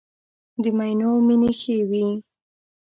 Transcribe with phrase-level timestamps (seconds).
[0.61, 2.07] د مینو مینې ښې وې.